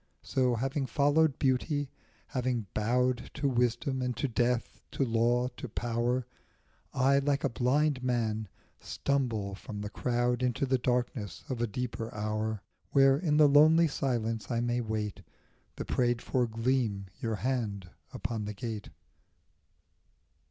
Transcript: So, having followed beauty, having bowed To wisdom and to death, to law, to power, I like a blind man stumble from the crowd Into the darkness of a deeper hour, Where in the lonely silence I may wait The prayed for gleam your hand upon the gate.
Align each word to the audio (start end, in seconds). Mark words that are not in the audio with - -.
So, 0.23 0.55
having 0.55 0.87
followed 0.87 1.37
beauty, 1.37 1.91
having 2.29 2.65
bowed 2.73 3.29
To 3.35 3.47
wisdom 3.47 4.01
and 4.01 4.17
to 4.17 4.27
death, 4.27 4.81
to 4.93 5.05
law, 5.05 5.49
to 5.57 5.69
power, 5.69 6.25
I 6.91 7.19
like 7.19 7.43
a 7.43 7.49
blind 7.49 8.03
man 8.03 8.47
stumble 8.79 9.53
from 9.53 9.81
the 9.81 9.91
crowd 9.91 10.41
Into 10.41 10.65
the 10.65 10.79
darkness 10.79 11.43
of 11.49 11.61
a 11.61 11.67
deeper 11.67 12.11
hour, 12.15 12.63
Where 12.89 13.19
in 13.19 13.37
the 13.37 13.47
lonely 13.47 13.87
silence 13.87 14.49
I 14.49 14.59
may 14.59 14.81
wait 14.81 15.21
The 15.75 15.85
prayed 15.85 16.19
for 16.19 16.47
gleam 16.47 17.05
your 17.19 17.35
hand 17.35 17.87
upon 18.11 18.45
the 18.45 18.55
gate. 18.55 18.89